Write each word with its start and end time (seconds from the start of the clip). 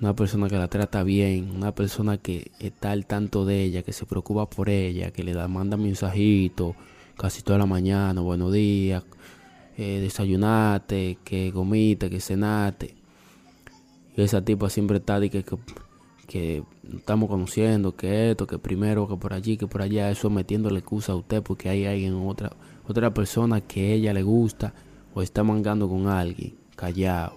una 0.00 0.14
persona 0.16 0.48
que 0.48 0.56
la 0.56 0.68
trata 0.68 1.02
bien, 1.02 1.50
una 1.54 1.74
persona 1.74 2.18
que 2.18 2.50
está 2.58 2.92
al 2.92 3.06
tanto 3.06 3.44
de 3.44 3.62
ella, 3.62 3.82
que 3.82 3.92
se 3.92 4.06
preocupa 4.06 4.48
por 4.48 4.68
ella, 4.68 5.10
que 5.10 5.22
le 5.22 5.34
da, 5.34 5.48
manda 5.48 5.76
mensajitos 5.76 6.74
casi 7.16 7.42
toda 7.42 7.58
la 7.58 7.66
mañana, 7.66 8.20
buenos 8.20 8.52
días, 8.52 9.04
eh, 9.76 10.00
desayunate, 10.00 11.18
que 11.24 11.52
comiste, 11.52 12.10
que 12.10 12.20
cenate. 12.20 12.94
Y 14.16 14.22
esa 14.22 14.44
tipa 14.44 14.68
siempre 14.70 14.98
está 14.98 15.20
de 15.20 15.30
que, 15.30 15.44
que, 15.44 15.56
que, 16.26 16.64
estamos 16.94 17.28
conociendo, 17.28 17.94
que 17.94 18.30
esto, 18.30 18.46
que 18.46 18.58
primero, 18.58 19.08
que 19.08 19.16
por 19.16 19.32
allí, 19.32 19.56
que 19.56 19.66
por 19.66 19.82
allá, 19.82 20.10
eso 20.10 20.30
metiéndole 20.30 20.80
excusa 20.80 21.12
a 21.12 21.16
usted 21.16 21.42
porque 21.42 21.68
hay 21.68 21.86
alguien, 21.86 22.14
otra, 22.14 22.52
otra 22.86 23.12
persona 23.14 23.60
que 23.60 23.92
ella 23.94 24.12
le 24.12 24.22
gusta 24.22 24.74
o 25.14 25.22
está 25.22 25.42
mangando 25.42 25.88
con 25.88 26.08
alguien, 26.08 26.54
callado. 26.76 27.36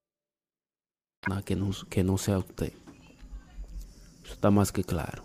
Que 1.45 1.55
no, 1.55 1.69
que 1.87 2.03
no 2.03 2.17
sea 2.17 2.39
usted. 2.39 2.73
Eso 4.23 4.33
está 4.33 4.49
más 4.49 4.71
que 4.71 4.83
claro. 4.83 5.23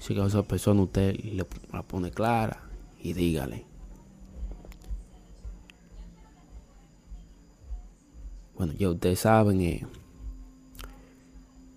Si 0.00 0.18
a 0.18 0.26
esa 0.26 0.42
persona 0.42 0.82
usted 0.82 1.14
le, 1.22 1.46
la 1.72 1.82
pone 1.82 2.10
clara 2.10 2.60
y 3.00 3.12
dígale. 3.12 3.64
Bueno, 8.56 8.72
ya 8.72 8.90
ustedes 8.90 9.20
saben. 9.20 9.60
Eh, 9.60 9.86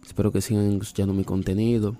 espero 0.04 0.32
que 0.32 0.42
sigan 0.42 0.82
escuchando 0.82 1.14
mi 1.14 1.24
contenido. 1.24 1.96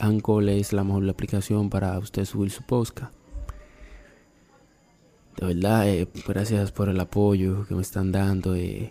Anchor 0.00 0.48
es 0.48 0.72
la 0.72 0.82
mejor 0.82 1.06
aplicación 1.10 1.68
para 1.68 1.98
usted 1.98 2.24
subir 2.24 2.50
su 2.50 2.62
podcast. 2.62 3.12
De 5.36 5.46
verdad, 5.46 5.88
eh, 5.88 6.08
gracias 6.26 6.72
por 6.72 6.88
el 6.88 6.98
apoyo 6.98 7.66
que 7.66 7.74
me 7.74 7.82
están 7.82 8.10
dando. 8.10 8.54
Eh. 8.54 8.90